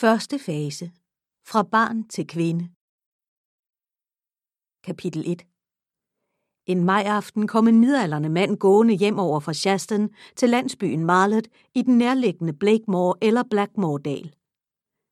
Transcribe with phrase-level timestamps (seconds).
[0.00, 0.90] Første fase.
[1.46, 2.68] Fra barn til kvinde.
[4.84, 5.46] Kapitel 1
[6.66, 11.82] En majaften kom en midalderne mand gående hjem over fra Shaston til landsbyen Marlet i
[11.82, 14.34] den nærliggende Blakemore eller Blackmore-dal.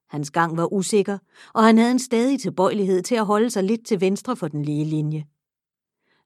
[0.09, 1.19] Hans gang var usikker,
[1.55, 4.65] og han havde en stadig tilbøjelighed til at holde sig lidt til venstre for den
[4.65, 5.27] lige linje.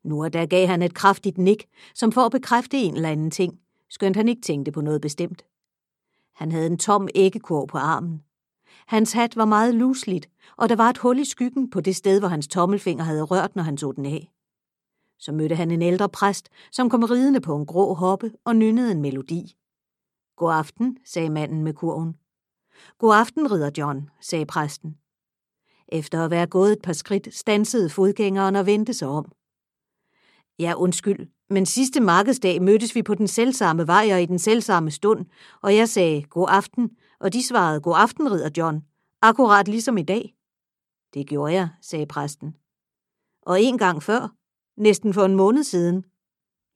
[0.02, 3.30] Nu og da gav han et kraftigt nik, som for at bekræfte en eller anden
[3.30, 5.45] ting, skønt han ikke tænkte på noget bestemt.
[6.34, 8.22] Han havde en tom æggekurv på armen.
[8.86, 12.19] Hans hat var meget lusligt, og der var et hul i skyggen på det sted,
[12.19, 14.30] hvor hans tommelfinger havde rørt, når han tog den af.
[15.19, 18.92] Så mødte han en ældre præst, som kom ridende på en grå hoppe og nynnede
[18.92, 19.56] en melodi.
[20.36, 22.16] God aften, sagde manden med kurven.
[22.98, 24.97] God aften, ridder John, sagde præsten.
[25.88, 29.33] Efter at være gået et par skridt, stansede fodgængeren og vendte sig om.
[30.58, 34.91] Ja, undskyld, men sidste markedsdag mødtes vi på den selvsamme vej og i den selvsamme
[34.91, 35.27] stund,
[35.62, 38.84] og jeg sagde god aften, og de svarede god aften, ridder John,
[39.22, 40.34] akkurat ligesom i dag.
[41.14, 42.56] Det gjorde jeg, sagde præsten.
[43.42, 44.34] Og en gang før,
[44.77, 46.05] næsten for en måned siden.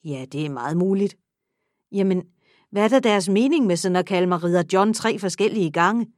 [0.05, 1.17] Ja, det er meget muligt.
[1.93, 2.23] Jamen,
[2.71, 6.13] hvad er der deres mening med sådan at kalde mig ridder John tre forskellige gange?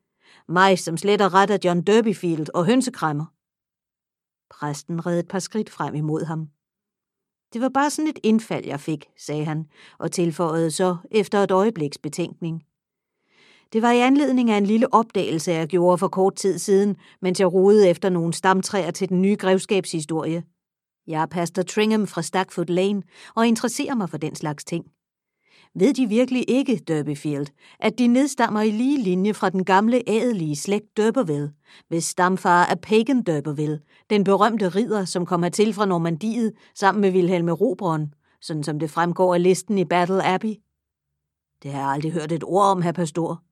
[0.49, 3.27] Mig, som slet og ret John Derbyfield og hønsekræmmer.
[4.51, 6.49] Præsten redde et par skridt frem imod ham.
[7.53, 9.67] Det var bare sådan et indfald, jeg fik, sagde han,
[9.99, 12.63] og tilføjede så efter et øjebliks betænkning.
[13.73, 17.41] Det var i anledning af en lille opdagelse, jeg gjorde for kort tid siden, mens
[17.41, 20.43] jeg rodede efter nogle stamtræer til den nye grevskabshistorie.
[21.07, 23.03] Jeg er pastor Tringham fra Stackford Lane
[23.35, 24.85] og interesserer mig for den slags ting.
[25.75, 27.47] Ved de virkelig ikke, Derbyfield,
[27.81, 31.53] at de nedstammer i lige linje fra den gamle adelige slægt Derbyville,
[31.89, 37.13] hvis stamfar er Pagan Derbyville, den berømte ridder, som kom til fra Normandiet sammen med
[37.13, 40.55] Wilhelm Robron, sådan som det fremgår af listen i Battle Abbey?
[41.63, 43.43] Det har jeg aldrig hørt et ord om, herr pastor.